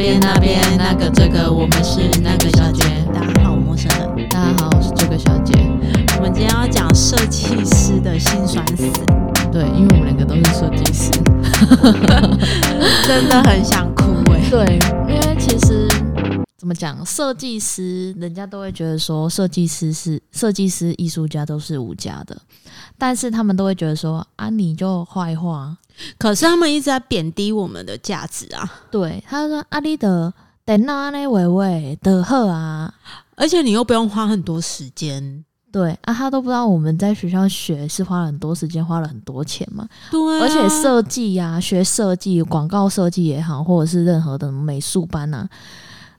[0.00, 2.82] 边那边那个这个，我们是那个小姐。
[3.12, 4.28] 大家好，我陌生人。
[4.30, 5.52] 大家好，我是这个小姐。
[6.16, 8.90] 我们今天要讲设计师的辛酸史。
[9.52, 11.10] 对，因为我们两个都是设计师，
[13.06, 14.40] 真的很想哭哎。
[14.48, 15.86] 对，因为其实
[16.56, 22.40] 怎么讲，设计师人家都会觉得说，设计师是设计师、艺术家都是无价的，
[23.00, 25.74] 但是他们都会觉得说，啊，你就坏话。
[26.18, 28.70] 可是他们一直在贬低我们的价值啊。
[28.90, 30.32] 对，他说阿丽的
[30.66, 32.92] 等那那伟伟的贺啊，
[33.34, 35.42] 而且你又不用花很多时间。
[35.72, 39.88] 对啊，他都不知道我们在学校学是花了很多时间，花了很多钱嘛。
[40.10, 45.48] 对、而且设计呀，学设计、广告设计也好，或者是任何的美术班啊，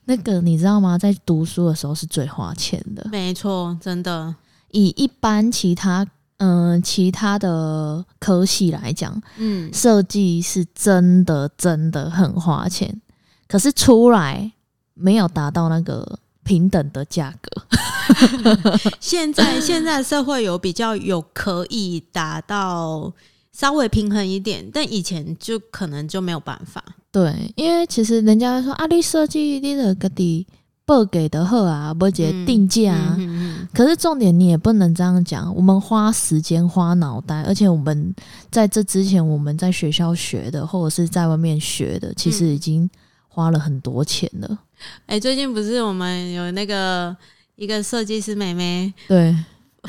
[0.06, 0.98] 那个你知道吗？
[0.98, 3.06] 在读书的时候是最花钱的。
[3.12, 4.34] 没错，真的。
[4.72, 6.08] 以一般其他
[6.44, 13.00] 嗯其他的科系来讲，嗯，设计是真的真的很花钱，
[13.48, 14.52] 可是出来
[14.96, 17.62] 没有达到那个平等的价格。
[19.00, 23.14] 现在 现在社会有比较有可以达到
[23.54, 26.84] 稍微平衡一点，但以前就可能就没有办法。
[27.12, 30.48] 对，因为其实人家说啊，你设计你的个的
[30.86, 33.18] 报给的好啊，不结定价啊。
[33.74, 38.14] 可是重点你也不能这样讲，我们花时间花脑袋，而且我们
[38.50, 42.90] 在这之前我们在学校学的，或者是在外面学的，其实已经
[43.28, 44.60] 花了很多钱了。
[45.06, 47.16] 哎，最近不是我们有那个。
[47.58, 49.36] 一个设计师妹妹对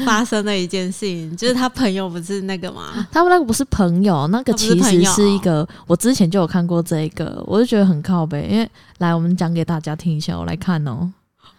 [0.04, 3.06] 发生的一件事情， 就是他朋友不是那个吗？
[3.12, 8.48] 他们那个不是朋友，那个其实是一个，我之前就有看过这个，我就觉得很靠背。
[8.50, 11.12] 因为来，我们讲给大家听一下，我来看哦。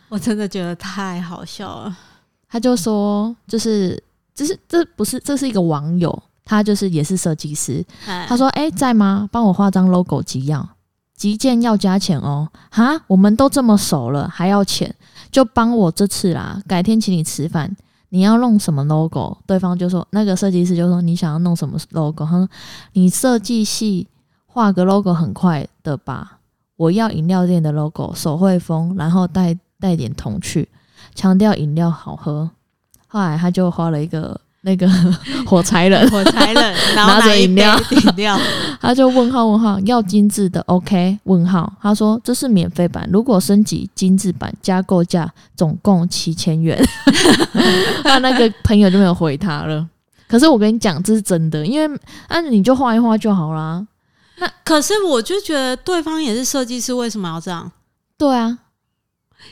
[0.09, 1.97] 我真的觉得太好笑了。
[2.49, 4.01] 他就说，就是
[4.35, 7.83] 就是这不是这是一个网友，他就是也是设计师。
[8.27, 9.27] 他说：“哎，在吗？
[9.31, 10.69] 帮我画张 logo 几样，
[11.15, 12.47] 急件要加钱哦。
[12.69, 14.93] 哈，我们都这么熟了，还要钱？”
[15.31, 17.75] 就帮我这次啦，改天请你吃饭。
[18.13, 19.35] 你要弄什么 logo？
[19.47, 22.23] 对方就说那个设计师就说你想要弄什么 logo？
[22.23, 22.47] 他说
[22.91, 24.07] 你设计系
[24.45, 26.37] 画个 logo 很快的吧？
[26.75, 30.69] 我要饮料店的 logo，手绘风，然后带带点童趣，
[31.15, 32.51] 强调饮料好喝。
[33.07, 34.39] 后来他就画了一个。
[34.65, 34.89] 那个
[35.45, 38.39] 火柴人，火柴人 拿着饮料， 饮料，
[38.79, 41.19] 他就问号问号，要精致的，OK？
[41.23, 46.81] 问号，他说这是免费版，如果升级精致版，加购价总共七千元。
[48.05, 49.85] 那那个朋友就没有回他了。
[50.27, 53.85] 可是我跟你讲，这是真的，因为啊，你就画一画就好啦。
[54.37, 57.69] 那可是我就觉得对方也是设计师，为什么要这样？
[58.17, 58.59] 对啊，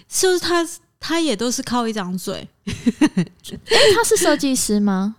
[0.08, 0.66] 是不是他？
[1.04, 5.16] 他也都是靠一张嘴，哎， 他是设计师吗？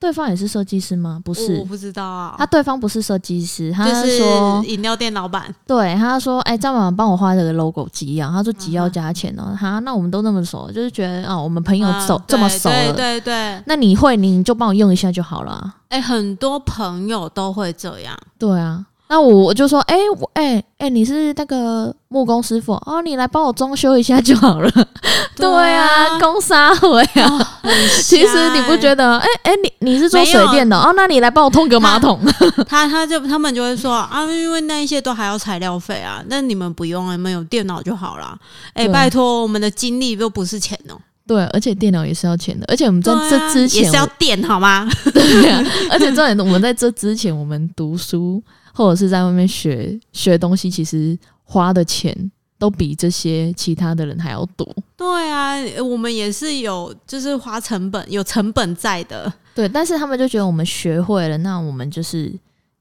[0.00, 1.20] 对方也是设计师吗？
[1.24, 2.36] 不是，我不知道啊。
[2.38, 5.52] 他对方不是设计师，他是说饮料店老板。
[5.66, 13.60] 对，他说：“哎，张妈帮我画这个 logo 几样？”他说：“急要加钱哦。”哈，那我们都那么熟，就是觉得啊，我们朋友熟这么熟了，对对。
[13.66, 15.74] 那你会，你就帮我用一下就好了。
[15.88, 18.16] 哎，很多朋友都会这样。
[18.38, 18.86] 对啊。
[19.10, 24.70] 那我我就说，哎，我哎哎，你是那个木工师傅哦，你来帮我装修一下就好了。
[25.34, 27.60] 对啊，工沙回啊。
[28.02, 29.16] 其实你不觉得？
[29.18, 32.20] 哎哎，你你是做水电的哦，那你来帮我通个马桶。
[32.68, 38.36] 他 他就他们就会说啊，因为那一些都还要材料费啊，那你们不用，你们有电脑就好了。
[38.74, 40.98] 哎，拜托，我们的精力又不是钱哦。
[41.26, 44.86] 对，而且电脑也是要钱的，而且我们在这之前也是要电好吗？
[45.14, 48.42] 对啊，而且重点，我们在这之前，我们读书。
[48.74, 54.66] 或者是在外面学学东西，其实花的钱都比这些其他的人还要多。
[54.96, 59.32] 对啊，我们也是有，就是花成本，有成本在的。
[59.54, 62.32] 对，但是他们就觉得我们学会了，那我们就是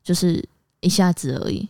[0.03, 0.43] 就是
[0.81, 1.67] 一下子而已。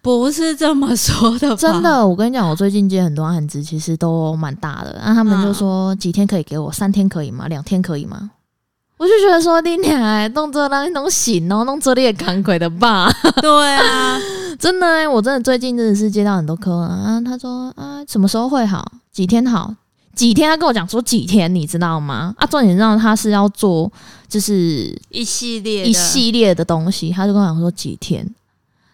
[0.00, 2.06] 不是这么说的，真的。
[2.06, 5.00] 我跟你讲，我最近接很多案子，其实都蛮大的。
[5.04, 7.48] 那他们就说几天可以给我，三天可以吗？
[7.48, 8.30] 两天可以吗？
[9.04, 13.12] 我就觉得说，你俩弄这让弄行哦，弄这里也扛鬼的吧？
[13.42, 14.18] 对啊，
[14.58, 17.20] 真的，我真的最近真的是接到很多客啊。
[17.22, 18.90] 他说啊，什么时候会好？
[19.12, 19.74] 几天好？
[20.14, 20.48] 几天？
[20.48, 22.34] 他跟我讲说几天，你知道吗？
[22.38, 23.92] 啊，重点让他是要做，
[24.26, 27.10] 就是一系列一系列的东西。
[27.10, 28.26] 他就跟我讲说几天，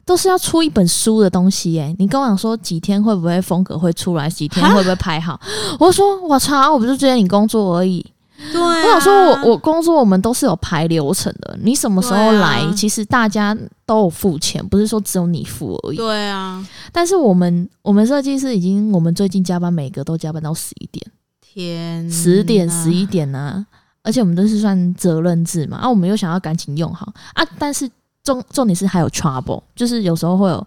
[0.05, 1.79] 都是要出一本书的东西。
[1.79, 4.29] 哎，你跟我讲说几天会不会风格会出来？
[4.29, 5.41] 几天会不会拍好？
[5.79, 8.05] 我说我操，我不是觉得你工作而已。
[8.53, 11.59] 对，我想说，我我工作我们都是有排流程的。
[11.63, 15.97] 你什么时候来，其实大家都有付钱，不是说只有你付而已。
[15.97, 21.07] 对啊，但是我们我们设计师已经，我们最近加班，每个都加班到十一点，
[21.41, 23.67] 天，十点十一点呢。
[24.03, 27.89] 而且我们都是算责任制嘛，啊，我们又想要赶紧用好啊，但是
[28.25, 30.67] 重重点是还有 trouble，就是有时候会有。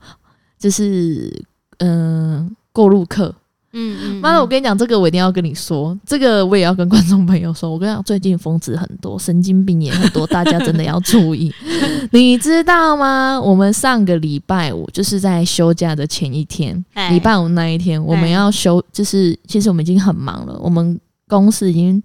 [0.60, 1.44] 就是
[1.80, 3.36] 嗯过路客。
[3.76, 7.72] 嗯嗯，妈的，我跟你讲，这个我一定要跟你说，这个我也要跟观众朋友说。
[7.72, 11.52] 我跟你讲，最近疯子很多，神经病也很多，大家真的要注意。
[12.14, 13.42] 你知道吗？
[13.42, 22.00] 我们上个礼拜五就是在休假的前一天，礼拜五那一天，我们要休，就是其实我们已经很忙了，我们公司已经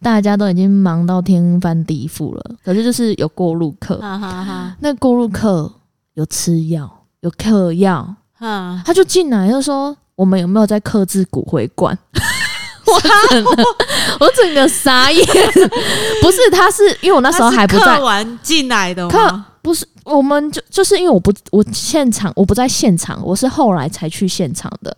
[0.00, 2.54] 大家都已经忙到天翻地覆了。
[2.64, 3.98] 可是就是有过路客，
[4.78, 5.72] 那过路客
[6.14, 6.88] 有吃药，
[7.22, 8.14] 有嗑药，
[8.84, 9.96] 他就进来就说。
[10.18, 11.96] 我们有没有在克制骨灰罐？
[12.84, 13.00] 我
[13.30, 13.50] 整个
[14.18, 15.24] 我整个傻眼，
[16.20, 19.46] 不是他是因为我那时候还不在完进来的吗？
[19.62, 24.96] 不是，我们就就是因为我不我现场我不在现场，我是后来才去现场的。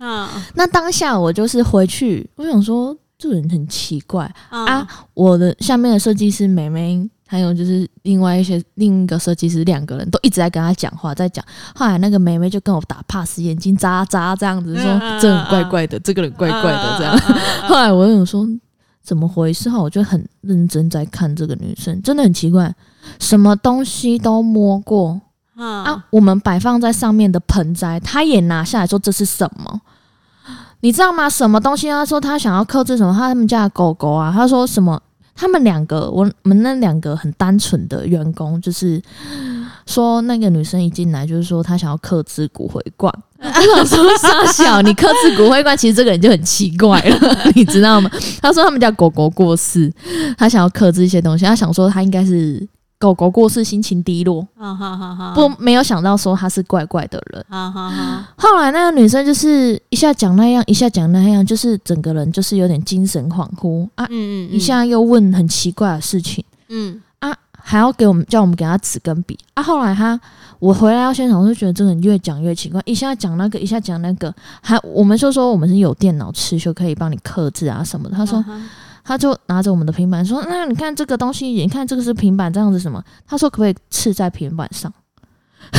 [0.00, 7.08] 嗯，那当下我就是回去，我想说这个人很奇怪啊，我的下面的设计师美眉。
[7.30, 11.44] 还有就是另外一些另一个设计师，两个人都一直在跟他讲话，在讲。
[11.74, 14.84] 后来那个妹妹就跟我打 pass，眼睛眨眨这样子说
[15.20, 17.18] ：“这很怪怪的，这个人怪怪的。”这样。
[17.68, 18.48] 后来我有说
[19.02, 19.68] 怎么回事？
[19.68, 22.74] 哈，我就很认真在看这个女生，真的很奇怪，
[23.18, 25.20] 什么东西都摸过
[25.54, 26.06] 啊。
[26.08, 29.82] 我们摆放在上面的盆栽，她也拿下来说这是什么？
[30.80, 31.28] 你知道吗？
[31.28, 31.88] 什么东西？
[31.88, 33.12] 他说他想要克制什么？
[33.12, 34.32] 他们家的狗狗啊？
[34.34, 35.02] 他说什么？
[35.40, 39.00] 他们两个，我们那两个很单纯的员工，就是
[39.86, 43.12] 说那个女生一进来，就是说她想要克制骨灰罐。
[43.38, 48.10] 我想说傻小，你克制骨灰罐，其实这个人就很奇怪了， 你知道吗？
[48.42, 49.92] 他说他们家狗狗过世，
[50.36, 52.66] 他想要克制一些东西，他想说他应该是。
[52.98, 54.46] 狗狗过世，心情低落。
[54.58, 57.44] 啊哈哈哈不，没有想到说他是怪怪的人。
[57.48, 64.04] 啊哈哈后来那个女生就是一下讲那样，一下讲那样，就是整个人就是有点精神恍惚啊。
[64.10, 64.52] 嗯嗯。
[64.52, 66.44] 一下又问很奇怪的事情。
[66.68, 69.62] 嗯啊，还要给我们叫我们给他纸跟笔啊。
[69.62, 70.20] 后来他
[70.58, 78.16] 我回来到现场，我就觉得这个人越讲越奇怪，一下讲那个，一下讲那个，还我们就说我们是有电脑吃就可以帮你刻字啊什么的。
[78.16, 78.44] 他说。
[79.08, 84.92] 他就拿着我们的平板说：“那你看这个东西，你看这个是平板，这样子什么？”他说：“可不可以刺在平板上？”
[85.72, 85.78] 你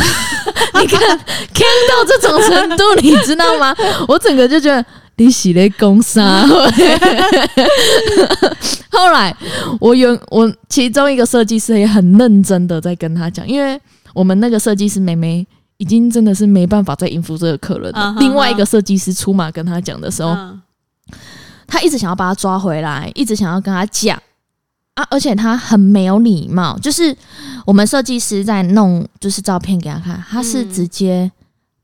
[0.88, 1.20] 看，看
[1.88, 3.76] 到这种程度，你知道吗？
[4.08, 4.84] 我整个就觉得
[5.18, 6.44] 你洗了公杀。
[8.90, 9.38] 后来，
[9.80, 13.80] 我有我其中一个设计师也很认真的在跟他讲，因为
[14.16, 15.46] 我们那个设计师妹妹
[15.78, 18.16] 已经真的是没办法再应付这个客人了。
[18.18, 20.36] 另外一个设计师出马跟他讲的时候。
[21.70, 24.18] 他一直想要把他抓回来，一直想要跟他讲
[24.96, 26.78] 啊，而且他很没有礼貌。
[26.80, 27.16] 就是
[27.66, 31.32] 我们设计师在弄，就是照片给他看，他是直接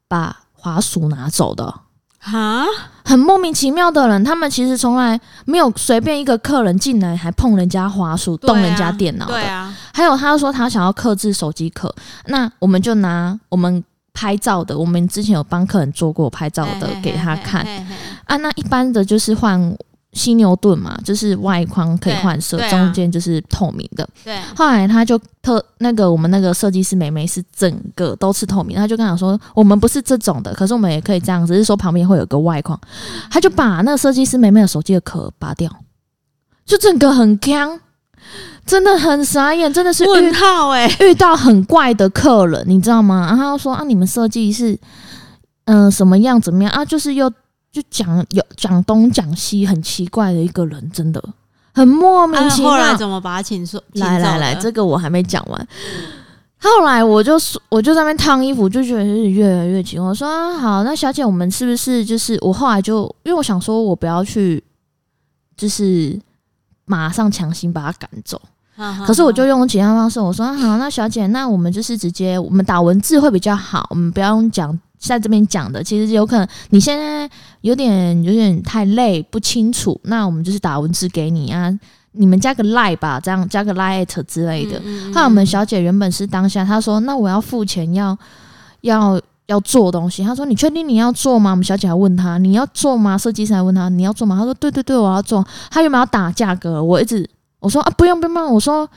[0.07, 1.73] 把滑鼠拿走的
[2.21, 2.65] 啊，
[3.05, 4.23] 很莫名其妙的人。
[4.23, 9.73] 他们其实从来没有随便一个客人进来还碰人家滑鼠、动人家电脑的。
[9.93, 11.93] 还有他说他想要克制手机壳，
[12.25, 13.83] 那我们就拿我们。
[14.15, 17.63] 拍照的，我们之前有帮客人做过拍照的给他看
[18.23, 18.35] 啊。
[18.37, 19.77] 那一般的就是换
[20.13, 24.07] 犀牛盾嘛，就是外框可以换色，中间就是透明的。
[24.23, 24.39] 对。
[24.55, 32.79] 后来他就特那个我们那个设计师美眉是整个都是透明，他就跟他说，我们不是这种的，可是我们也可以这样，只是说旁边会有个外框。
[33.29, 35.69] 他就把那个设计师美眉的手机的壳拔掉，
[36.65, 37.81] 就整个很僵。
[38.65, 40.89] 真的很傻眼，真的是问号哎！
[40.99, 43.27] 遇到很怪的客人，你知道吗？
[43.27, 44.77] 然后说啊，你们设计是
[45.65, 46.83] 嗯什么样怎么样啊？
[46.83, 47.29] 就是又
[47.71, 51.23] 就讲有讲东讲西，很奇怪的一个人，真的
[51.75, 52.71] 很莫名其妙。
[52.71, 53.79] 后来怎么把他请出？
[53.93, 55.67] 来来来，这个我还没讲完。
[56.57, 60.01] 后来我就说，我就在那边烫衣服，就觉得是越来越紧。
[60.01, 64.63] 我说好，那小姐，我们是不是就是我后来就因为我想说，我不要去，
[65.55, 66.19] 就是
[66.85, 68.41] 马上强行把他赶走。
[69.07, 77.29] 可是我就用其他方式，我说好，那小姐，那我们就是直接我们打文字会比较好，我们不要用讲在这边讲的，其实有可能你现在
[77.61, 81.71] 有点有点太累不清楚，那我们就是打文字给你啊，
[82.11, 84.81] 你们加个 lie 吧，这样加个 lie 之类的。
[85.13, 88.17] 那我们小姐原本是当下，她说那我要付钱要
[88.81, 91.51] 要要做东西，她说你确定你要做吗？
[91.51, 93.17] 我们小姐还问她你要做吗？
[93.17, 94.35] 设计师还问她你要做吗？
[94.37, 95.45] 她说对对对，我要做。
[95.71, 96.83] 她原本要打价格？
[96.83, 97.29] 我一直。
[97.59, 98.87] 我说啊，不用不用，我说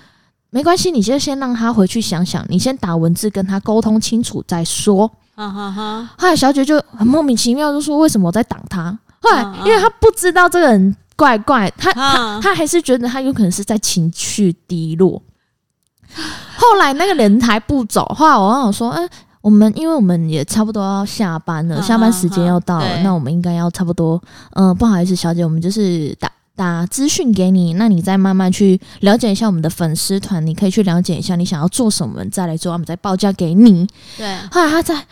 [0.50, 5.06] 没关系，你先先让他回去想想，你先打文字跟他沟通清楚再说。
[5.34, 6.10] 哈哈哈。
[6.18, 8.98] 后来小姐就很莫名其妙，就说为什么我在挡他？
[9.20, 15.22] 后来因为他不知道这个人怪怪，他他他还是觉得他有可能是在情绪低落。
[16.56, 19.08] 后来那个人还不走，后来我跟我说，嗯，
[19.40, 24.20] 我们因为我们也差不多要下班了，下班时间要到了，那我们应该要差不多，
[24.54, 26.30] 嗯，不好意思，小姐，我们就是打。
[26.58, 33.86] 打资讯给你，那你再慢慢去了解一下我们的粉丝团，你可以去了解一下你想要做什么，再来做，我们再报价给你。
[34.16, 35.06] 对，后来他在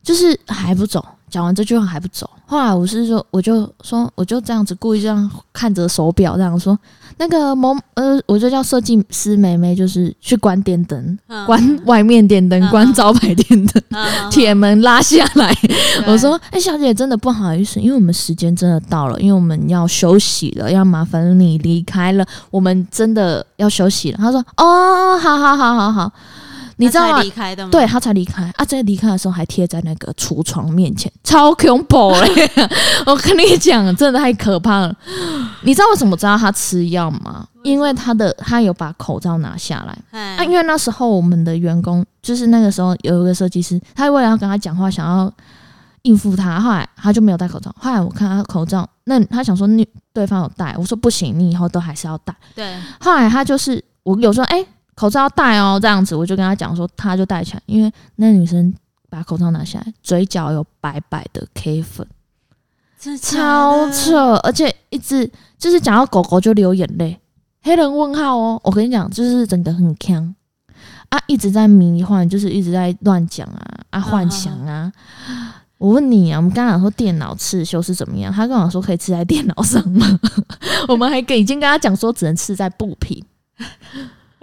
[0.00, 1.04] 就是还不走。
[1.32, 6.78] 讲完这句话还不走，后来我是说，我就说，我就这样子故意这样看着手表，这样说，
[7.16, 13.82] 那个某呃，我就叫设计师妹妹，就是去关电灯，关外面电灯，关招牌电灯，
[14.30, 15.56] 铁门拉下来。
[16.06, 24.18] 我说，哎，小姐，真的不好意思，因为我们时间真的到了，因为我们要休息了，要麻烦你离开了，我们真的要休息了。
[24.18, 26.12] 她说，哦，好好好好好。
[26.82, 27.22] 你知道吗？
[27.70, 28.64] 对他才离开啊！
[28.64, 32.50] 在离开的时候还贴在那个橱窗面前，超恐怖嘞！
[33.06, 34.96] 我跟你讲，真的太可怕了。
[35.62, 37.46] 你知道为什么知道他吃药吗？
[37.62, 40.42] 因为他的他有把口罩拿下来啊！
[40.44, 45.32] 因为那时候我们的员工就是那个时候有一个设计师，他为了要跟他讲话，想要
[46.02, 47.72] 应付他，后来他就没有戴口罩。
[47.78, 52.34] 后来我看他口罩，那他想说你对方有戴，我说不行，你以后都还是要戴。
[52.54, 54.64] 对，后来他就是我有时候哎。
[55.02, 58.72] 口罩要戴哦，这样子我就跟他讲说，他就戴起来，因为那女生
[59.10, 62.06] 把口罩拿下来，嘴角有白白的 K 粉，
[63.20, 65.28] 超扯，而且一直
[65.58, 67.18] 就是讲到狗狗就流眼泪，
[67.62, 70.32] 黑人问号哦，我跟你讲，就是真的很强
[71.08, 74.92] 啊，一直在迷幻，就是一直在乱讲啊啊幻想啊。
[75.78, 78.32] 我问你啊，我们刚刚说电脑刺绣是怎么样？
[78.32, 80.06] 他跟我说可以刺在电脑上吗？
[80.86, 83.20] 我们还跟已经跟他讲说只能刺在布品。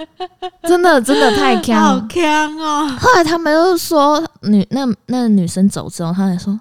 [0.67, 2.87] 真的真的太强，好强哦！
[2.99, 6.53] 后来他们又说，女那那女生走之后，他才说：“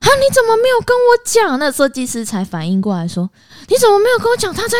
[0.00, 3.30] 啊，你怎么没有跟我讲？”那设计师才反应过来说
[3.68, 4.52] ：“你怎么没有跟我讲？
[4.52, 4.76] 他在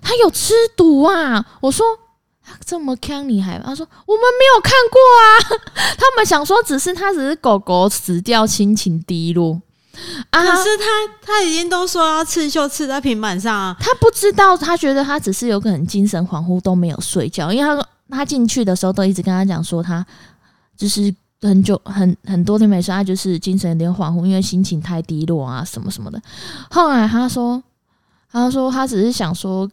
[0.00, 1.84] 他有吃毒啊！”我说
[2.64, 5.26] ：“这么坑，你还？”他说：“我们没有看过啊。
[5.98, 9.60] ”他们想说，只是他只是狗狗死掉，心情低落。
[10.30, 10.84] 可是他
[11.22, 20.04] 他已经都说要刺绣刺在平板上啊，他不知道，他觉得他只是有可能精神恍惚都没有睡觉，因为他说他进去的时候都一直跟他讲说他
[20.76, 26.20] 就是很久很很多天没睡，他就是精神有点恍惚，因为心情太低落啊什么什么的。
[26.70, 27.62] 后来他说
[28.30, 29.70] 他说他只是想说，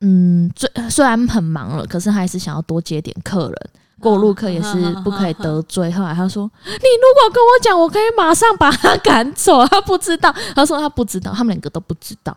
[0.00, 3.70] 嗯，虽虽然很忙了，可是还是想要多接点客人。
[4.00, 5.90] 过路客也是不可以得罪。
[5.90, 12.36] 后来他说：“你如果跟我讲，我可以马上把他赶走。”他不知道，他说他不知道，他们两个都不知道。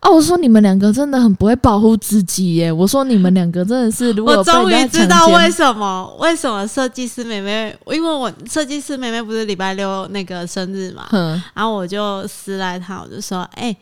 [0.00, 2.70] 啊，我说你们两个真的很不会保护自己耶！
[2.70, 11.06] 我说你们两个真的是，如果我终于知道为什么为什么设计师妹妹，因为我设计师妹妹不是礼拜六那个生日嘛，
[11.54, 13.76] 然后我就私来他，我就说：“哎。”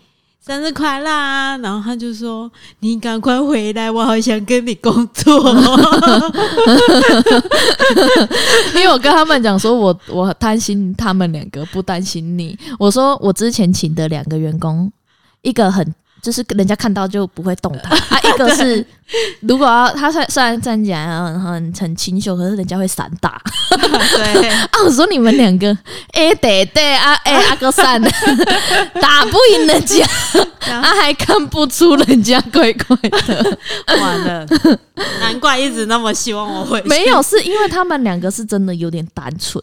[0.46, 1.58] 生日快乐！
[1.58, 2.48] 然后他就说
[2.78, 5.42] ：“你赶快回来，我好想跟你工作。
[8.76, 12.56] ”因为我跟他们讲说，我我担心他们两个，不担心你。
[12.78, 14.92] 我说我之前请的两个员工，
[15.42, 15.92] 一个很。
[16.26, 18.84] 就是人家看到就不会动他 啊，一个是
[19.42, 23.40] 如果要他虽虽然站起来很很很清秀，可是人家会散打。
[23.70, 24.48] 对。
[24.50, 25.68] 啊，我说你们两个
[26.14, 28.02] 哎对对啊哎阿哥散。
[29.00, 30.04] 打不赢人家，
[30.58, 33.58] 他还看不出人家怪怪的，
[34.00, 34.46] 完了，
[35.20, 39.62] 难怪一直那么希望我会没有，是因为他们两个是真的有点单纯。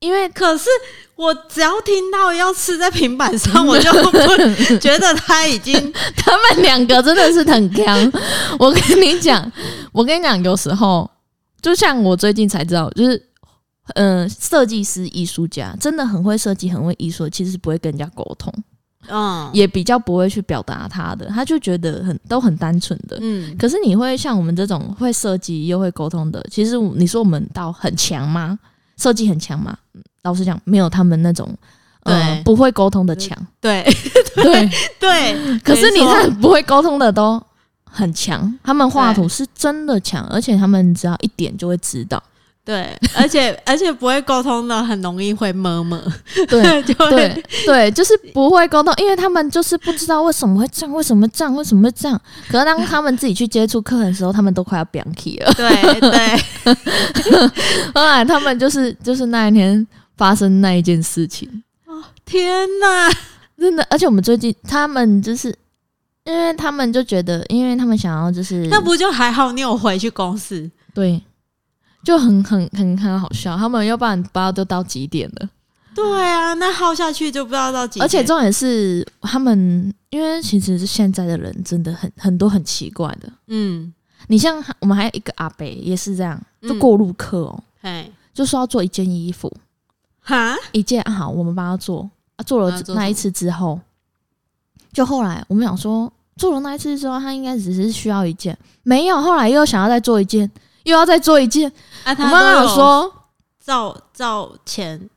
[0.00, 0.68] 因为可是
[1.16, 3.90] 我只要听到要吃在平板上，我就
[4.78, 5.74] 觉得他已经
[6.16, 8.12] 他们两个真的是很强。
[8.58, 9.50] 我跟你讲，
[9.92, 11.10] 我跟你讲，有时候
[11.60, 13.20] 就像我最近才知道，就是
[13.94, 18.52] 嗯，设计师、艺术家真的很会设计，很会艺术，其实不会跟人家沟通，
[19.08, 23.56] 嗯，也比较不会去表达他的，他就觉得很都很单纯的，嗯。
[23.58, 28.56] 可是你会像我们这种会设计又会沟通的，其实你说我们到很强吗？
[28.98, 29.76] 设计很强嘛？
[30.22, 31.48] 老实讲，没有他们那种
[32.02, 33.38] 呃不会沟通的强。
[33.60, 33.82] 对
[34.34, 37.42] 对 对，可是你看不会沟通的都
[37.84, 42.22] 很强，他们画图是真的强，而且他们只要一点就会知道。
[42.68, 45.98] 对，而且 而且不会沟通的很容易会么么，
[46.50, 52.20] 对， 对对，就是不会沟通，因为他们就是不知道为什么会这样，为什么这样，为什么会这样。
[52.46, 55.50] 可是当他们自己去接触客人的时候，他们都快要扁气了。
[55.54, 55.66] 对
[55.98, 56.74] 对，
[57.94, 59.86] 后来他们就是就是那一天
[60.18, 61.48] 发生那一件事情。
[61.86, 63.10] 哦天哪，
[63.58, 63.82] 真的！
[63.88, 65.48] 而且我们最近他们就是，
[66.24, 69.52] 因为他们就觉得，因为他们想要就是，那不就还好？
[69.52, 70.70] 你有回去公司？
[70.92, 71.22] 对。
[72.02, 75.48] 就很很很很好笑，他们要不然不知道都到几点了。
[75.94, 77.98] 对啊，那耗下去就不知道到几。
[78.00, 83.28] 而且重点是，他们因为其实是现在的人真的很很多很奇怪的。
[83.48, 83.92] 嗯，
[84.28, 89.52] 你像我们还有一个阿北也是这样，就过路客哦，哎，就说要做一件衣服，
[90.20, 92.08] 哈，一件啊好，我们帮他做。
[92.36, 93.80] 啊，做了那一次之后，
[94.92, 100.48] 就后来我们想说，做了那一次之后，他应该只是需要一件，没有，后来又想要再做一件。
[100.88, 101.70] 又要再做一件，
[102.06, 103.12] 我妈妈有说
[103.62, 105.08] 照照钱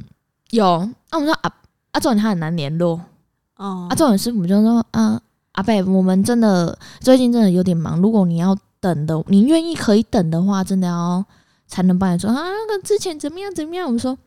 [0.50, 0.90] 有。
[1.10, 1.51] 那我们说啊
[1.94, 3.01] 啊，重点他很难联络
[3.56, 3.88] 哦。
[3.90, 5.22] 啊，重点是我们就说啊
[5.54, 11.24] 阿贝，我们真的最近真的有点忙，如果你要等的，你愿意可以等的话，真的要
[11.68, 12.36] 才能帮你说啊。
[12.68, 13.86] 那之前怎么样怎么样？
[13.88, 14.18] 我们说。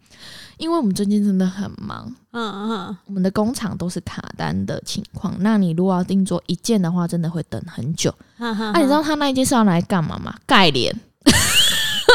[0.56, 5.34] 因为我们最近真的很忙，嗯嗯，我们的工厂都是卡单的情况。
[5.40, 8.14] 那你如果要定做一件的话，真的会等很久。
[8.38, 10.32] 那你知道他那一件是要来干嘛吗？
[10.46, 10.94] 盖脸。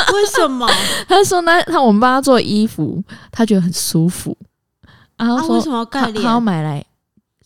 [0.13, 0.67] 为什么？
[1.07, 4.35] 他说那他我们帮他做衣服，他觉得很舒服。
[5.17, 6.23] 然后说为什么要盖脸？
[6.23, 6.85] 他要买来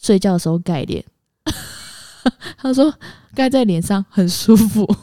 [0.02, 1.04] 睡觉的时候盖脸。
[2.62, 2.94] 他说
[3.36, 4.84] 盖在脸上很舒服。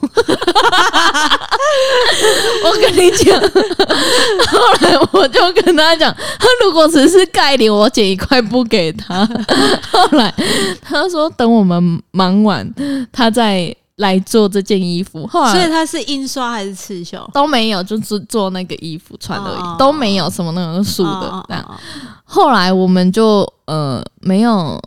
[2.65, 9.27] 我跟你讲，后来我就跟他讲，他如果只是盖脸，我剪一块布给他。
[9.91, 10.33] 后来
[10.81, 12.73] 他说等我们忙完，
[13.13, 15.27] 他再来做这件衣服。
[15.27, 21.81] 后来所以他是印刷还是刺绣都没有，就是做那个衣服穿而已，都没有什么那种素的这样。
[22.25, 24.81] 后来我们就呃没有。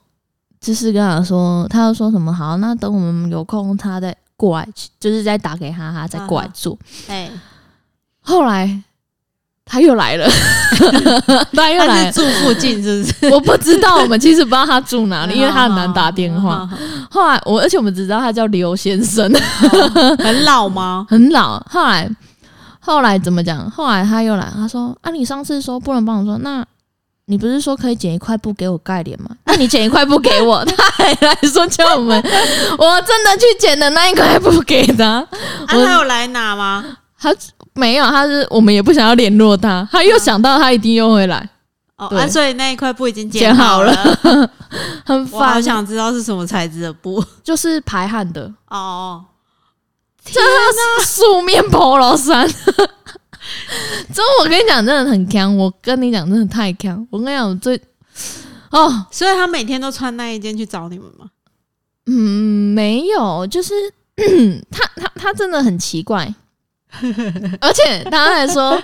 [0.64, 2.56] 就是跟他说，他又说什么好？
[2.56, 4.66] 那等我们有空，他再过来，
[4.98, 6.80] 就是再打给他，他再过来做。
[7.10, 7.30] 哎，
[8.22, 8.82] 后来
[9.74, 10.30] 他又来了，
[11.54, 13.30] 他又来住附近，是不是？
[13.34, 16.68] 我不知道，我们其实不知道他住哪里， 因为他很难打电话。
[17.10, 19.32] 后来我，而且我们只知道他叫刘先生，
[20.20, 21.06] 很老吗？
[21.10, 21.60] 很老。
[21.70, 22.10] 后来，
[22.80, 23.70] 后来怎么讲？
[23.72, 26.64] 后来他又来，他说：“啊，你上次说不能帮我说那。”
[27.28, 29.30] 你不是说可以剪一块布给我盖脸吗？
[29.46, 32.22] 那你剪一块布给我，他还来说叫我们，
[32.78, 35.26] 我真的去剪的那一块布给他。
[35.66, 36.84] 他有来拿吗？
[37.24, 37.36] 他
[37.74, 39.88] 没有，他是我们也不想要联络他。
[39.90, 41.50] 他又想到他一定又会来。
[41.96, 43.94] 哦，啊，所以那一块布已经剪好了，
[45.06, 45.56] 很烦。
[45.56, 48.52] 我想知道是什么材质的布， 就是排汗的。
[48.68, 49.24] 哦，
[50.26, 52.46] 这是素面 polo 衫。
[54.14, 55.56] 这我跟你讲，真的很强。
[55.56, 57.08] 我跟你讲，真的太强。
[57.10, 57.80] 我跟你讲，最
[58.72, 61.28] 哦，所以他每天都穿那一件去找你们吗？
[62.08, 63.74] 嗯，没有，就是
[64.72, 66.34] 他他他真的很奇怪，
[67.62, 68.82] 而且他还说，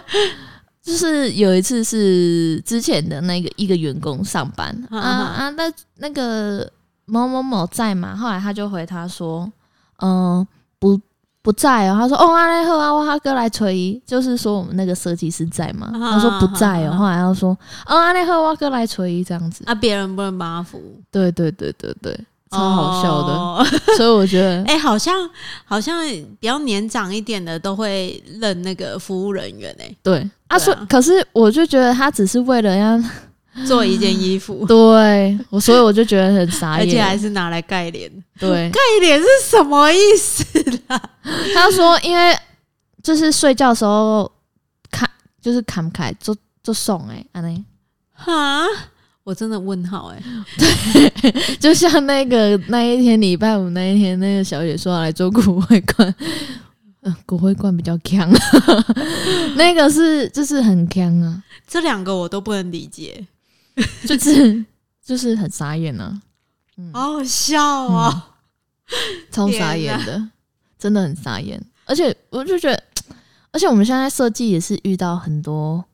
[0.82, 6.70] 就是有一次是之前的那个一个员工上班 啊啊，那那个
[7.06, 8.16] 某某某在嘛？
[8.16, 9.52] 后来他就回他说，
[10.02, 10.46] 嗯，
[10.80, 11.00] 不。
[11.42, 15.90] 不在哦，他说哦，阿来和阿瓦哥来锤，就是说我们那个设计师在嘛？
[15.94, 23.66] 他说不在哦，后来他说哦，阿来和阿瓦哥来锤这样子，啊，别人不能帮他服务，对对对对对，超好笑的，
[23.98, 25.30] 所以我觉得，哎，好像
[25.66, 26.02] 好像
[26.40, 33.02] 比较年长一点的都会认那个服务人员哎，对，啊，说可是我就觉得他只是为了要。
[33.66, 38.10] 做一件衣服， 对我，所以我就觉得很傻眼，而且还是拿来盖脸。
[38.40, 40.46] 对，盖脸是什么意思
[40.88, 41.02] 啦？
[41.54, 42.38] 他说，因为
[43.04, 44.32] 就是睡觉的时候
[44.90, 45.10] 看，
[45.42, 46.34] 就是看不开，就
[46.64, 47.66] 就送哎，安妮。
[48.14, 48.64] 哈，
[49.30, 50.24] 我真的问号哎，
[50.58, 56.16] 对，就像那个那一天礼拜五那一天，那个小姐说要来做骨灰罐，
[57.02, 58.28] 嗯， 骨灰罐比较强，
[59.56, 63.24] 那个是就是很强啊，这两个我都不能理解。
[64.08, 64.66] 就是
[65.06, 66.20] 就是很傻眼呢，
[66.92, 68.32] 好好笑啊，
[69.32, 70.30] 超傻眼的，
[70.80, 71.64] 真的很傻眼。
[71.86, 72.84] 而且我就觉得，
[73.52, 75.86] 而且我们现在设计也是遇到很多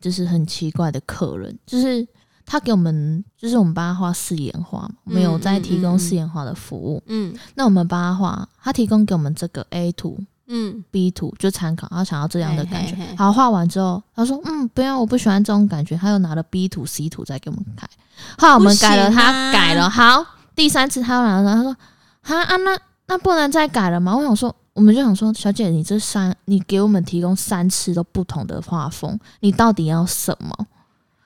[0.00, 2.08] 就是很奇怪的客人，就是
[2.50, 7.00] 他给我们，就是我们帮他画四眼画，没有在提供四眼画的服务。
[7.06, 10.18] 嗯，那我们帮他画，他提供给我们这个 A 图。
[10.48, 12.96] 嗯，B 图就参考，他想要这样的感觉。
[13.16, 17.88] 好，画完之后，他说：“嗯，不要，我不喜欢这种感觉。”他又拿了 B 图、C 图再给我们看。
[18.36, 19.88] 后来我们改了，他改了。
[19.88, 21.76] 好，第三次他又来了，他说
[22.20, 30.66] ：“哈啊，那那不能再改了吗？”我想说，我们就想说，小姐，你这三，你给我们提供三次都不同的画风，你到底要什么？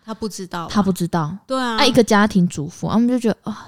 [0.05, 1.37] 他不知道，他不知道。
[1.47, 3.65] 对啊，一个家庭主妇，我们就觉得啊。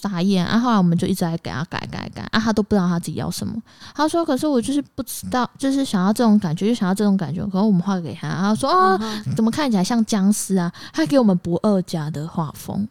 [0.00, 0.56] 傻眼啊！
[0.60, 3.52] 后来我们就一直在给他改改改啊，他都不知道他自己要什么。
[3.96, 9.00] 他说：“可是我就是不知道，就是想要这种感觉，就想要这种感觉。”可是我们画给他，他说：“哦，
[9.34, 12.86] 怎么看起来像僵尸啊？”他给我们不二家的画风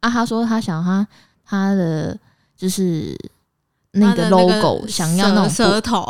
[0.00, 0.08] 啊。
[0.08, 1.06] 他说他想他
[1.44, 2.18] 他的
[2.56, 3.14] 就是
[3.96, 6.00] 那个 logo，想要那种舌头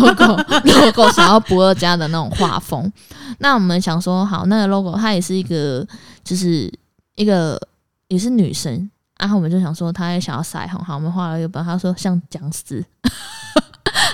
[0.00, 2.90] logo logo，想要不二家的那种画风。
[3.38, 5.86] 那我们想说，好，那个 logo 它也是一个，
[6.22, 6.72] 就是
[7.16, 7.60] 一个
[8.08, 8.90] 也是女生。
[9.16, 12.84] 然后我们就想说，他也想要腮红，好，我们画了一个本，他说像僵尸，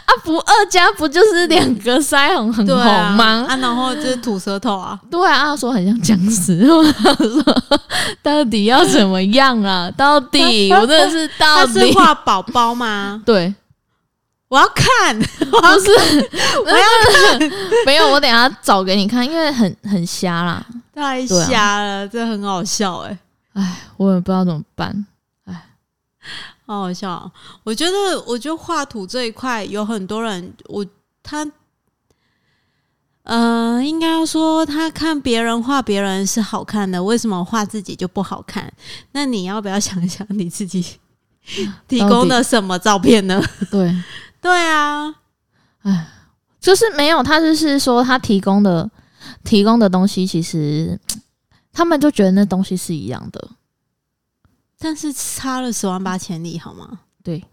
[0.05, 2.77] 啊，不二加不就是两个腮红很红
[3.17, 3.47] 吗？
[3.49, 6.67] 啊，然后就是吐舌头啊，对啊，他说很像僵尸，
[8.23, 9.91] 到底要怎么样啊？
[9.97, 13.23] 到底我真的是到底画宝宝吗？
[13.27, 13.55] 对，
[14.49, 15.91] 我要看，不是
[16.65, 16.77] 我要
[17.39, 17.51] 看，
[17.87, 23.19] 没有，我等下找给你看，因为很很瞎啦，太瞎了，这很好笑哎，
[23.55, 25.07] 哎，我也不知道怎么办，
[25.47, 25.63] 哎，
[26.71, 27.31] 好好笑。
[27.65, 30.87] 我觉得，我觉得画图这一块有很多人，我
[31.21, 31.45] 他，
[33.25, 38.73] 呃，应该说他看别人画别人是好看的，为什么画自己就不好看？
[39.13, 40.85] 那你要不要想一想你自己
[41.89, 43.43] 提供的什么照片呢？
[43.71, 43.93] 对。
[44.41, 45.13] 对啊，
[45.83, 46.07] 哎，
[46.61, 48.89] 就是没有他，就是说他提供的
[49.45, 50.99] 提供的东西，其实
[51.73, 53.51] 他们就觉得那东西是一样的，
[54.81, 57.01] 但是差了十万八千里，好吗？
[57.23, 57.45] 对，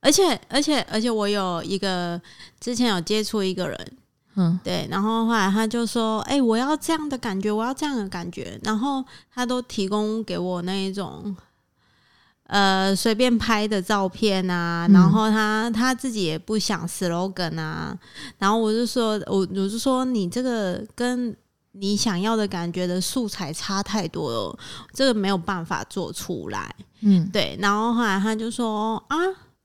[0.00, 2.20] 而且而且而且，我有一个
[2.58, 3.92] 之前有接触一个人，
[4.34, 11.34] 嗯，对，然后后来他就说，哎，我要这样的感觉，我要这样的感觉，然后他都提供给我那一种。
[12.48, 17.92] 呃，随便拍的照片啊，然后他他自己也不想 slogan 啊，
[18.38, 21.36] 然后我就说，我我就说你这个跟
[21.78, 24.58] 你想要的感觉的素材差太多了，
[24.92, 26.74] 这个没有办法做出来。
[27.00, 27.56] 嗯，对。
[27.60, 29.16] 然后后来他就说啊，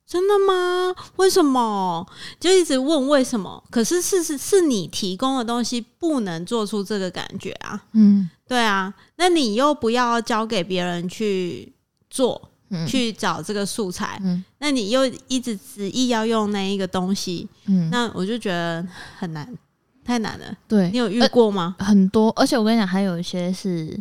[0.05, 0.93] 真的吗？
[1.15, 2.05] 为什么？
[2.39, 3.63] 就一直问为什么？
[3.69, 7.81] 可是是是是你提供的东西不能做出这个感觉啊。
[7.93, 11.73] 嗯，对啊，那你又不要交给别人去
[12.09, 12.49] 做。
[12.87, 18.87] 去找这个素材，嗯那你又一直执意要用那一个东西，嗯那我就觉得
[19.19, 19.45] 很难，
[20.03, 20.45] 太难了。
[20.67, 21.75] 对你有遇过吗？
[21.79, 23.97] 很多，而且我跟你讲，还有一些是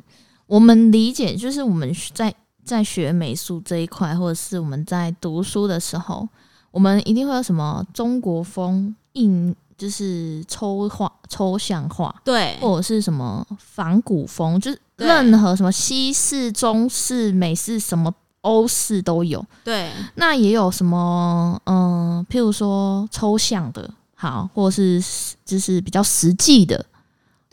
[0.47, 2.35] 我们理解，就是我们在
[2.65, 6.29] 在学美术这一块，或者是我们在读书的时候，
[6.71, 18.13] 我们一定会有什么中国风印，就是抽画、抽象画，对，或者是什么仿古风，就是任何什么西式、中式、美式什么。
[18.43, 25.03] 欧式都有，对，那也有什么，嗯，譬如说抽象的，好，或者是
[25.47, 26.85] 就是比较实际的，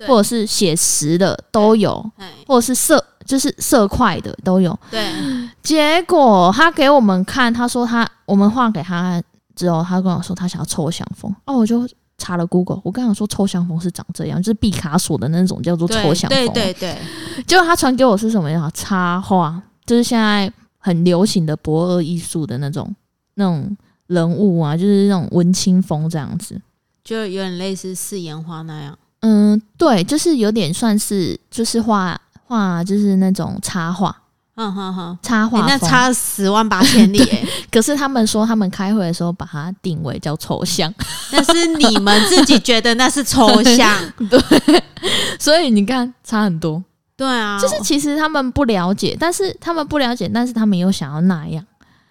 [0.06, 1.94] 或者是写实的都有，
[2.46, 4.78] 或者是色就是色块的都有。
[4.92, 5.14] 对，
[5.64, 9.24] 结果他给我们看，他说他我们画给他
[9.56, 16.98] 之后，他跟我说他想要抽象风，哦，我就查了 Google，我刚想说抽象风是长这样，就是毕卡索的那种叫做抽象风，对对对。
[17.48, 18.70] 结果他传给我是什么呀？
[18.74, 20.52] 插画，就是现在。
[20.80, 22.96] 很流行的博尔艺术的那种
[23.34, 23.76] 那种
[24.08, 26.60] 人物啊，就是那种文青风这样子，
[27.04, 28.98] 就有点类似四言花那样。
[29.22, 34.16] 嗯，对，就是有点算是就是画画，就是那种插画。
[34.56, 37.22] 嗯哼哼，插画那差十万八千里。
[37.72, 40.92] 可是他们说他们开会的时候把它定位叫抽象，
[41.32, 43.96] 那是你们自己觉得那是抽象。
[44.28, 44.84] 对，
[45.40, 46.84] 所以你看差很多。
[47.16, 51.64] 对啊，就是其实他们不了解，但是他们不了解，但是他们又想要那样，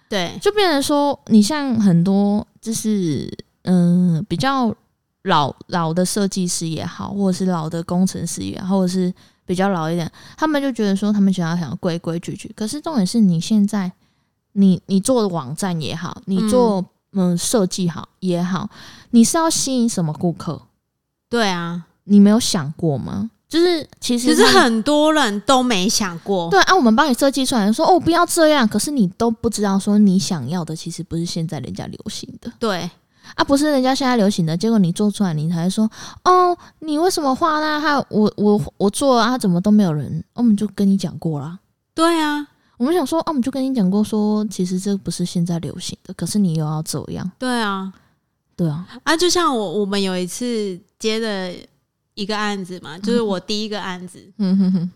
[0.09, 3.31] 对，就变成说，你像很多就是
[3.63, 4.73] 嗯比较
[5.23, 9.13] 老老的设计师也好，或者是老的工程师也好，或者是
[9.45, 13.91] 比较老一点，他们就觉得说他们想要想规规矩矩，可是重点是你现在
[14.53, 18.69] 你你做的网站也好，你做嗯设计好也好，
[19.11, 20.61] 你是要吸引什么顾客？
[21.29, 23.31] 对啊，你没有想过吗？
[23.49, 26.49] 就是其实，其实很多人都没想过。
[26.49, 32.51] 对啊，我们帮你设计出来，说哦不要这样，可是你都不知道说你想要的其实不是现在人家流行的。
[32.59, 32.89] 对
[33.35, 35.89] 啊，不是人家现在流行的，结果你做出来，你才说
[36.25, 37.79] 哦，你为什么画那？
[37.79, 40.21] 还有我我我做啊，怎么都没有人？
[40.33, 41.57] 我们就跟你讲过啦。
[41.95, 47.31] 对啊，我们想说，啊，我们就跟你讲过，说其实这不是现在流行的，可是你又要这样。
[47.39, 47.93] 对啊，
[48.57, 51.53] 对啊，啊，就像我我们有一次接的。
[52.17, 54.91] 一个案子嘛，就是我第一个案子，嗯哼哼，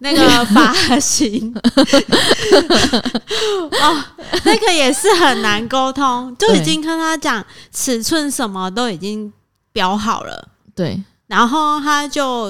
[0.00, 1.54] 那个发型，
[3.70, 4.04] 哦，
[4.44, 9.32] 那个也是很难沟通，就已经跟他讲尺寸什么都已经
[9.72, 12.46] 标好了，对，然后他就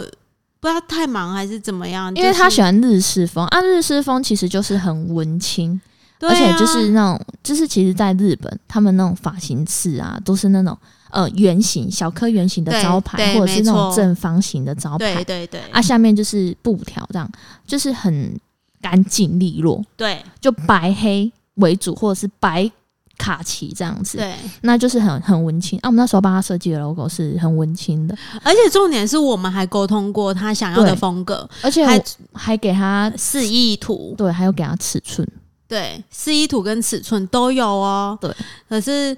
[0.61, 5.79] 不知道太忙还是怎么样，因为他喜欢日式风啊，日式风其实就是很文青，
[6.21, 10.77] 而且就是那种，就是其实在日本，他们那种发型师啊，都是那种。
[11.17, 17.27] 呃，圆形小颗圆形的招牌，或者是那种正方形的招牌，对对对，啊，下面就是布条，这样
[17.67, 18.39] 就是很
[18.83, 22.71] 干净利落，对，就白黑为主，或者是白
[23.17, 25.89] 卡其这样子，对，那就是很很文青啊。
[25.89, 35.27] 我们那时候帮他设计的 logo 是很文青的，而且重点是我们还沟通过他想要的风格，而且还还给他示意图，对，还有给他尺寸，
[35.67, 38.31] 对，示意图跟尺寸都有哦，对，
[38.69, 39.17] 可是。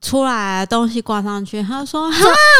[0.00, 2.10] 出来东西挂上去，他说：“啊，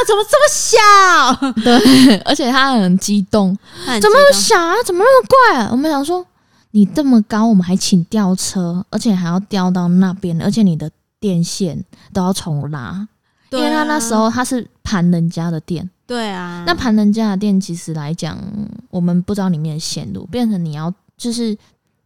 [0.07, 4.75] 怎么这么小？”对，而且他很激动，怎么那么小啊？
[4.85, 5.63] 怎么那么怪？
[5.65, 5.69] 啊？
[5.71, 6.25] 我们想说，
[6.73, 13.07] 你这么高，我们还请吊车，而且还要吊到那边，而且你的电线都要重拉，
[13.51, 15.89] 因为他那时候他是盘人家的电。
[16.07, 18.37] 对啊，那盘人家的电其实来讲，
[18.91, 21.57] 我们不知道里面的线路，变成你要就是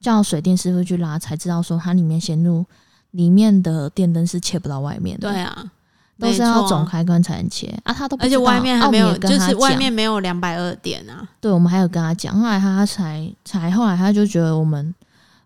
[0.01, 2.65] 叫水电师傅去拉，才知道说它里面线路
[3.13, 5.31] 里面的电灯是切不到外面的。
[5.31, 5.71] 对啊，
[6.19, 11.27] 都是要总开关才能切啊，他都而且外面还没有，就是外面没有两百二点啊。
[11.41, 14.95] 对，我们还有跟他讲，后来他才才后来他就觉得我们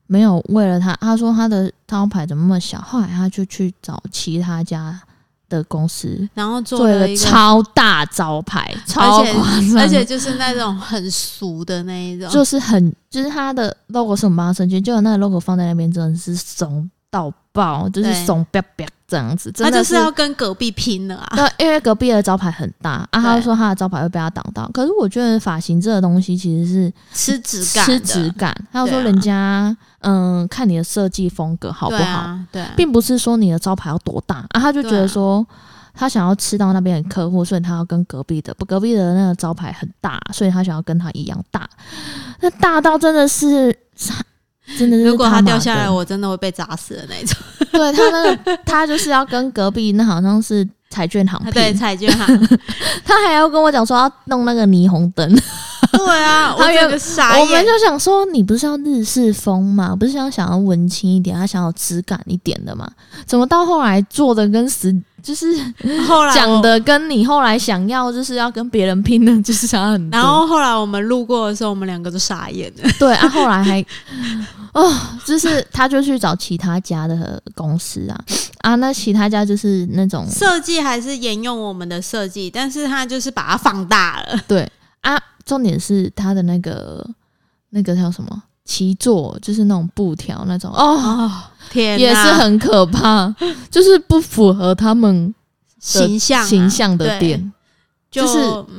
[0.07, 5.01] 没有为了他，他说他的招牌怎么那么小，后来他就去找其他家。
[5.49, 21.37] 的公司，然后做了一个超大招牌，超夸张，而且就是那种很俗的那一种，就是很，就是它的 logo 是我们帮他设计，就那个 logo 放在那边真的是怂到爆，就是怂彪彪这样子，他就是要跟隔壁拼了啊！
[21.37, 24.69] 对，因为隔壁的招牌很大啊，他说他的招牌会被他挡到。
[24.73, 28.55] 可是我觉得发型这个东西其实是吃质感，吃质感。
[28.73, 32.38] 他说人家嗯，看你的设计风格好不好？
[32.53, 35.45] 对，并不是说你的招牌要多大啊，他就觉得说
[35.95, 41.69] 他想要吃到那边的客户，所以他要跟隔壁的不隔壁的那个招牌很大，所以他想要跟他一样大。
[42.40, 43.75] 那大到真的是。
[44.79, 47.37] 真的是，如果他掉下来，我真的会被砸死的那种。
[47.73, 52.49] 对他那个，他就是要跟隔壁那好像是彩券行，对彩券行，
[53.05, 55.31] 他还要跟我讲说要弄那个霓虹灯。
[55.92, 59.94] 对啊， 我有个傻我们就想说，你不是要日式风嘛？
[59.94, 62.88] 不是想想要文青一点，他想要质感一点的嘛？
[63.27, 64.94] 怎么到后来做的跟实？
[65.22, 65.46] 就是
[66.07, 70.16] 后来 讲的跟你后来想要就是要跟别人拼的，就是想要很多。
[70.16, 72.88] 然后后来我们路过的时候，我们两个都傻眼了。
[72.96, 73.85] 对啊，后来还
[74.72, 74.88] 哦，
[75.25, 78.20] 就是他就去找其他家的公司啊
[78.61, 84.40] 啊，那其他家就是那种设计还是沿用我们的设计，但是他就是把它放大了。
[84.46, 84.70] 对
[85.01, 87.09] 啊，重点是他的那个
[87.71, 88.43] 那个叫什么？
[88.67, 90.69] 七座就是那种布条那种。
[90.73, 91.31] 哦，
[91.71, 93.33] 天也是很可怕，
[93.71, 95.33] 就是不符合他们
[95.79, 97.53] 形象形象的店，
[98.11, 98.39] 就是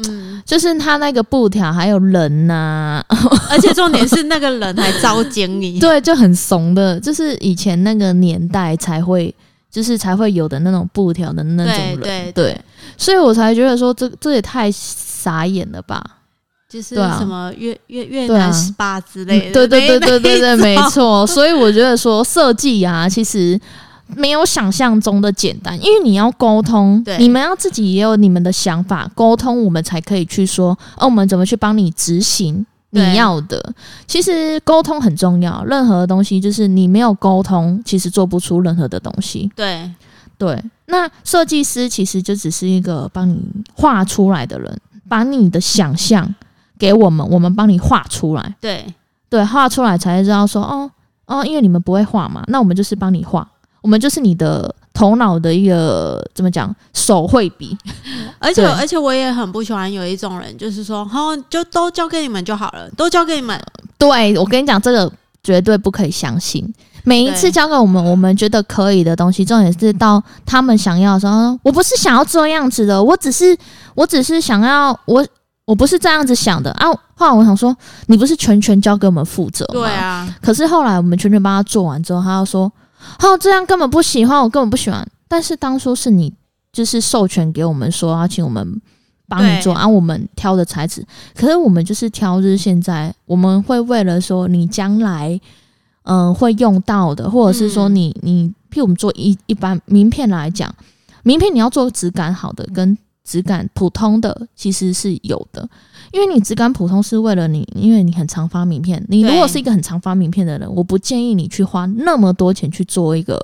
[0.10, 3.02] 嗯，就是他那个布条还有人呐，
[3.50, 9.34] 而且重点是那个人还招经理，对，就很怂的，就是以前那个年代才会，
[9.72, 12.62] 就是才会有的那种布条的那种人，对，
[12.98, 16.04] 所以我才觉得说这这也太傻眼了吧。
[16.70, 21.26] 就是什么越越越南十八之类的，对对对对对对，没错。
[21.26, 23.58] 所以我觉得说设计啊，其实
[24.16, 33.74] 没有想象中的简单，因为你要沟通，你们要自己也有你们的想法，沟通我们才可以去说，哦，我们怎么去帮你执行你要的。
[34.06, 39.50] 其实沟通很重要，任何东西就是你没有沟通，其实做不出任何的东西。
[39.56, 39.90] 对
[40.38, 43.40] 对，那设计师其实就只是一个帮你
[43.74, 44.78] 画出来的人，
[45.08, 46.36] 把你的想象。
[46.80, 48.56] 给我们，我们帮你画出来。
[48.62, 48.86] 对
[49.30, 50.90] 对，画出来才知道说哦
[51.26, 53.46] 哦，因为你们不会画嘛，那我们就是帮你画，
[53.82, 57.78] 我们就是你的头脑的一个怎么讲手绘笔。
[58.40, 63.62] 而且而且我也很不喜欢有一种人，就是说好就都交给你们就好了，都交给你们。
[63.98, 65.12] 对我跟你讲，这个
[65.44, 66.74] 绝对不可以相信。
[67.04, 73.58] 每一次交给我们，我们觉得可以的东西，重点是到他们想要的时候，我不是想要这样子的，我只是
[73.96, 75.26] 我只是想要我。
[75.68, 76.88] 我不是这样子想的啊！
[77.14, 77.76] 后来我想说，
[78.06, 79.74] 你不是全权交给我们负责吗？
[79.74, 80.36] 对啊。
[80.42, 82.72] 可是后来我们全权帮他做完之后，他又说
[83.20, 86.34] ：“哦，这样根本不喜欢，我根本不喜欢。”但是当初是你
[86.72, 88.82] 就是授权给我们说要请我们
[89.28, 91.06] 帮你做，啊，我们挑的材质。
[91.36, 95.38] 可是我们就是挑，就是现在我们会为了说你将来
[96.04, 100.74] 嗯会用到的，或者是说你你，譬如我们做一一般名片来讲，
[101.24, 102.98] 名片你要做质感好的跟。
[103.28, 105.70] 质感普通的其实是有的，
[106.14, 109.06] 因为你质感普通是为了你，因为你很常发名片。
[109.10, 113.38] 你如果是一个很常发名片的人，我不建议你去花那么多钱去做一个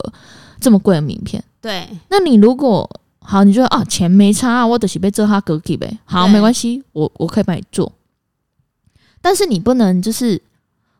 [0.62, 1.44] 这么贵的名片。
[1.60, 7.92] 对，那你如果好，你觉得啊钱没差，我的是被这哈格给呗，好没关系，我我可以帮你做。
[9.22, 10.42] 但是你不能就是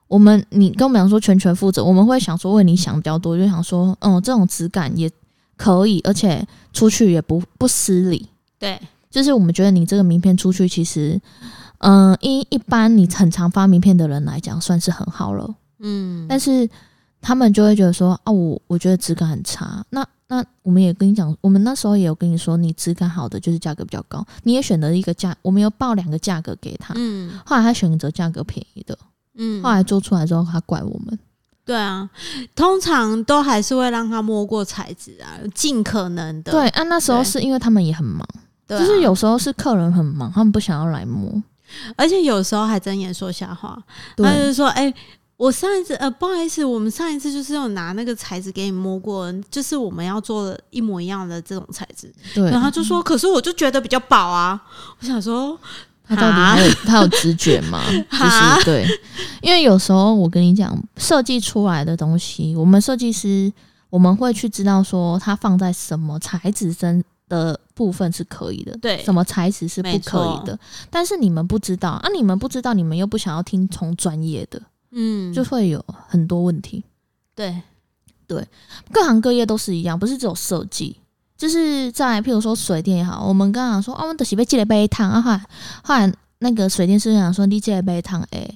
[0.10, 5.10] 我们你跟我们讲说全权负责，我们会想说为你想比较多，就想说嗯这种质感也
[5.56, 8.28] 可以，而且出去也不不失礼。
[8.64, 11.20] 对，就是我们觉得你这个名片出去，其实，
[11.80, 15.54] 嗯，一一般你很常发名片的人来讲，算是很好了。
[15.80, 16.70] 嗯，但是
[17.22, 19.84] 他们就会觉得说，啊，我我觉得质感很差。
[19.90, 24.26] 那那我们也跟你讲，我们那时候也有跟你说，你质感好的就是价格比较高。
[24.44, 26.94] 你也选择一个价，我们有报两个价格给他。
[26.96, 28.98] 嗯，后来他选择价格便宜的。
[29.36, 31.20] 嗯，后来做出来之后，他怪我们。
[31.66, 32.10] 对啊，
[32.56, 36.52] 通常都还是会让他摸过材质啊，尽可能的。
[36.52, 38.26] 对啊，那时候是因为他们也很忙。
[38.68, 41.32] 就是有时候是客人很忙，他们不想要来摸，
[41.96, 43.78] 而且有时候还睁眼说瞎话。
[44.18, 44.94] 他就是说：“哎，
[45.38, 52.10] 我我上一次呃，不好意思，我们上一次就是有拿那个材质给你摸过，就是我们要做的一模一样的这种材质。
[52.34, 54.58] 对，然后就说，可是我就觉得比较薄啊。
[55.02, 55.60] 我想说，
[56.08, 57.84] 他到底还有他有直觉吗？
[57.92, 58.88] 就是对，
[59.42, 63.52] 因为有时候我跟你讲，设计出来的东西，我们设计师
[63.90, 70.58] 我们会去知道说它放在什么材质身的部分是可以的，对，什么材质是不可以的。
[70.90, 74.62] 但是你们不知道啊，你们不知道，你们又不想要听从专业的。
[74.92, 76.84] 嗯，就会有很多问题。
[77.34, 77.60] 对，
[78.28, 78.48] 对，
[78.92, 80.96] 各行各业都是一样，不是只有设计，
[81.36, 85.46] 就是在譬如说水电也好，我们刚刚说，哦，我们的洗被寄了杯汤啊，后来
[85.84, 88.48] 后来那个水电师讲说，你寄了杯汤，哎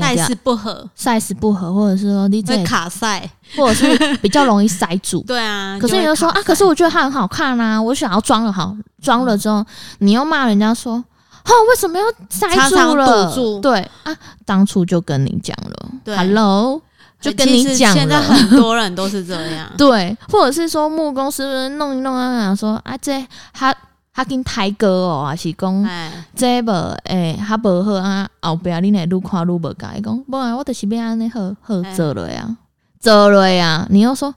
[0.00, 5.22] ，size 不合，size 不合，或者是说你这卡塞，或者是比较容易塞住。
[5.28, 9.64] 对啊，可是你又说啊，可是我觉得它很好看啊，我想要装了好，装了之后，
[9.98, 11.04] 你又骂人家说。
[11.48, 13.60] 哦，为什么要塞住了？
[13.62, 14.12] 对啊，
[14.44, 16.16] 当初就跟你讲了。
[16.16, 16.82] Hello，
[17.20, 17.94] 就跟你讲了。
[17.94, 19.70] 现在很多人都是这样。
[19.78, 23.72] 对，或者是说木工师傅弄一弄啊，讲说啊，这他
[24.16, 25.86] 他跟台哥哦，还是讲
[26.34, 26.72] 这无
[27.04, 32.56] 诶，他无好啊，后壁恁会愈看愈无改，讲无啊，我就是要安尼好好做落啊，
[32.98, 33.86] 做落啊。
[33.90, 34.34] 你又说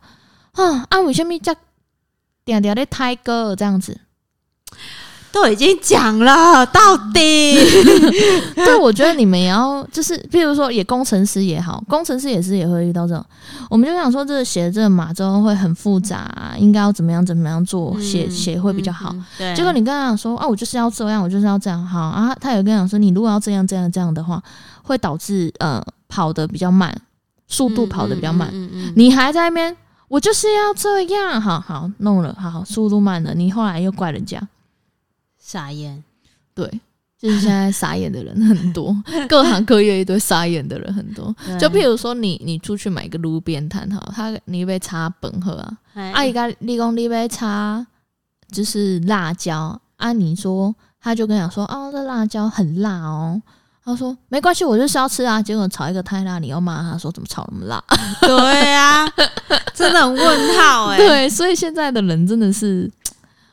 [0.51, 1.55] 啊，啊，为什物遮
[2.43, 3.97] 定定咧台哥这样子？
[5.31, 7.55] 都已经讲了，到底？
[8.55, 13.23] 对，我觉得你们也要，就是，比如说，也工程师也好，工程师也是也会遇到这种。
[13.69, 19.15] 我们就想说，这个写这个码之后会很复杂，应该要怎么样怎么样做，写写会比较好。
[19.37, 19.55] 对。
[19.55, 22.35] 结果你跟他讲说，啊，我就是要这样，我就是要这样，好啊。
[22.41, 24.41] 他有跟讲说，你如果要这样这样这样的话，
[24.81, 26.95] 会导致呃跑的比较慢，
[27.47, 28.51] 速度跑的比较慢。
[28.95, 34.41] 你还在那边，我就是要这样，好好弄了，好速度慢了，你后来又怪人家。
[35.51, 36.03] 傻眼，
[36.53, 36.69] 对，
[37.17, 38.95] 就是现在傻眼的人很多，
[39.27, 41.35] 各行各业一堆傻眼的人很多。
[41.59, 45.77] 就譬如说，你你出去买个路边摊哈，他你被插本喝啊，
[46.13, 47.83] 啊一个立功你被插
[48.51, 53.41] 就是辣椒啊，你说他就跟讲说，哦，这辣椒很辣哦，
[53.83, 57.83] 他说没关系，我就是要吃啊，结果炒一个太辣，你又骂他说怎么炒那么辣？
[58.21, 59.11] 对啊，
[59.73, 60.97] 真的很问号哎。
[61.01, 62.87] 对，所以现在的人真的是。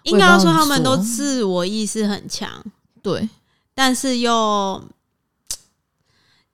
[0.06, 2.48] 应该说他们都自我意识很强，
[3.02, 3.28] 对，
[3.74, 4.82] 但是又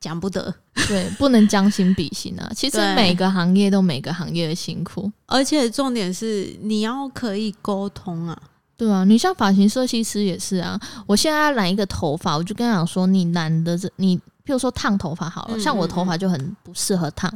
[0.01, 0.53] 讲不得，
[0.88, 2.51] 对，不能将心比心啊。
[2.57, 8.37] 其实每个行业都每个行业的辛苦，而且重点是你要可以沟通啊，
[8.77, 10.81] 对啊，你像发型设计师也是啊。
[11.07, 17.31] 我现在染一个头发，我就跟他讲说，你染的这你，譬如说烫头发好了，像我头发就很不适合烫。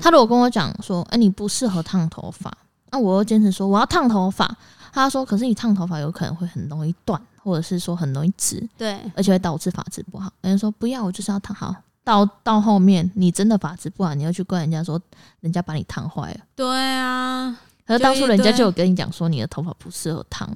[0.00, 2.56] 他如果跟我讲说，哎，你不适合烫头发，
[2.92, 4.56] 那我又坚持说我要烫头发。
[5.02, 10.32] 他说：“可是你烫头发有可能会很容易断，或者是说很容易直，对，而且会导致发质不好。
[10.40, 11.74] 人家说不要，我就是要烫好。
[12.02, 15.00] 到到后面你真的发质不好，你要去怪人家说
[15.40, 16.40] 人家把你烫坏了。
[16.54, 20.48] 对啊，可是当初人家就有跟你讲说你的头发不适合烫，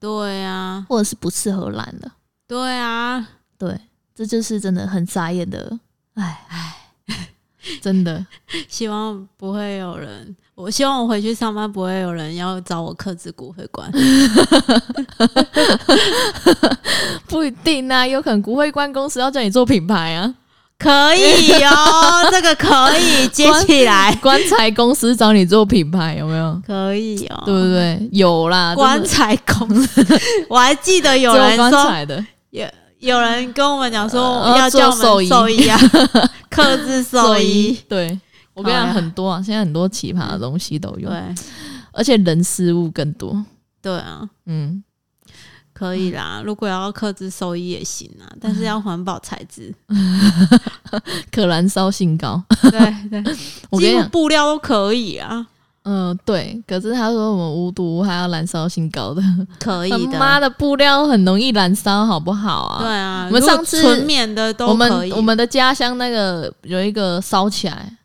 [0.00, 2.12] 对啊，或者是不适合染了，
[2.48, 3.78] 对啊，对，
[4.14, 5.78] 这就是真的很扎眼的，
[6.14, 6.76] 哎哎，
[7.82, 8.24] 真的，
[8.68, 13.92] 希望不会有人。”我希望我回去上班不会有人要找我克制骨灰罐，
[17.28, 20.34] 不一定啊，有可能骨灰罐公司要叫你做品牌啊，
[20.78, 26.58] 可以哦， 这个可以接起来，棺材公司找你做品牌有没有？
[26.66, 28.08] 可以哦，对不对？
[28.12, 30.02] 有啦，棺材公司，
[30.48, 31.82] 我还记得有人说，
[32.50, 32.66] 有
[33.06, 34.20] 有人跟我们讲说
[34.56, 35.68] 要叫我们兽医。
[35.68, 35.78] 啊，
[36.50, 38.20] 克制兽医，对。
[38.54, 41.34] 我跟你讲很多啊，现在很多奇葩的东西都有，对，
[41.92, 43.44] 而且人事物更多，
[43.82, 44.82] 对啊，嗯，
[45.74, 49.74] 可以啦，如果要克制收益也行啊，但是要环保材质，
[51.30, 53.36] 可燃烧性高，对对，
[53.68, 55.46] 我跟你讲布料都可以啊，
[55.88, 59.22] 嗯，对，可是他说我们无毒还要燃烧性高的，
[59.58, 62.82] 可以的，妈的布料很容易燃烧，好不好啊？
[62.82, 67.96] 对啊，我们上次纯棉的都可以，我们的家乡那个有一个烧起来。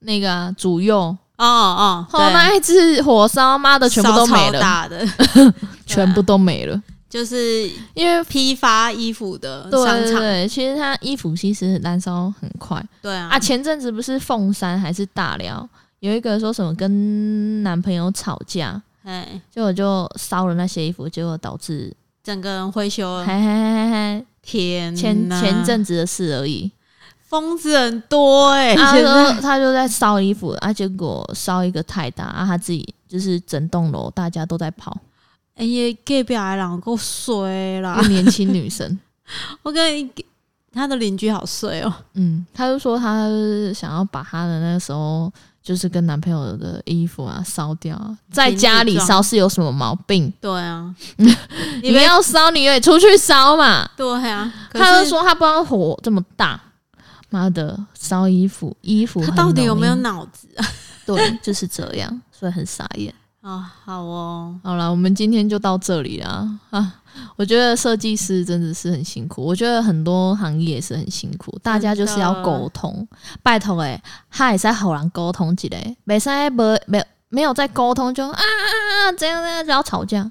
[0.00, 0.96] 那个啊煮柚
[1.38, 5.04] 哦哦，那一次火烧，妈的，全部都没了，的。
[5.84, 6.80] 全部都没了。
[7.10, 12.80] 就是因为批发衣服的商场，对，其实它衣服其实燃烧很快。
[13.02, 15.68] 对啊，啊，前阵子不是凤山还是大寮，
[16.00, 23.24] 有一个说什么跟男朋友吵架，哎，结果就烧了那些衣服，结果导致整个人灰修了。
[23.24, 26.70] 嗨嗨嗨嗨，天，前前阵子的事而已。
[27.26, 34.96] 疯子很多哎，他说他就在烧衣服啊，结果烧一个太大啊，他自己就是整栋楼大家都在跑，
[35.54, 38.98] 哎呀，隔壁还人够衰啦，年轻女生，
[39.62, 40.10] 我跟你
[40.72, 41.92] 他的邻居好衰哦。
[42.14, 43.28] 嗯，他就说他
[43.74, 45.30] 想要把他的那个时候
[45.68, 47.94] 就是跟男朋友的衣服啊烧掉，
[48.32, 50.32] 在家里烧是有什么毛病？
[50.40, 50.94] 对啊，
[51.82, 53.86] 你们要烧，你也出去烧嘛。
[53.94, 56.58] 对啊，他就说他不知道火这么大，
[57.28, 60.64] 妈的烧衣服，衣服他到底有没有脑子啊？
[61.04, 63.14] 对，就是这样，所以很傻眼。
[63.48, 66.94] 啊，好哦，好了，我们今天就到这里啦啊！
[67.36, 73.08] 我觉得设计师真的是很辛苦，我觉得很多行业也是很辛苦，大家就是要沟通，
[73.42, 73.98] 拜托诶，
[74.30, 78.36] 他也是好难沟通起来，没在没没没有在沟通就啊啊
[79.08, 80.30] 啊这样这样就要吵架，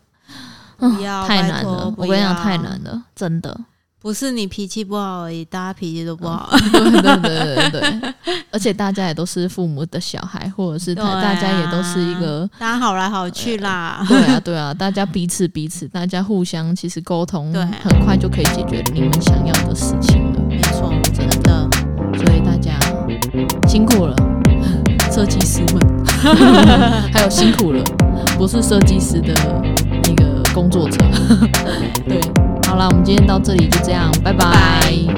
[0.77, 0.95] 嗯
[1.27, 3.59] 太难了，我跟你讲太难了，真的。
[4.07, 6.49] 不是你脾气不好而已，大家脾气都不好。
[6.71, 8.13] 对对对对对，
[8.49, 14.01] 而且大家也都是父母的小孩，或者是他大家也都是一个，大家好来好去啦。
[14.07, 20.39] 对啊对啊，大家彼此彼此，大家互相其实沟通，对，很快就可以解决你们想要的事情了。
[20.47, 21.67] 没错，真的。
[22.15, 22.79] 所以大家
[23.67, 24.15] 辛苦了，
[25.11, 25.83] 设计师们，
[27.11, 27.83] 还有辛苦了，
[28.37, 29.33] 不是设计师的
[30.05, 30.97] 那个工作者。
[32.07, 32.21] 对。
[32.67, 35.17] 好了，我们今天到这里就这样，拜拜。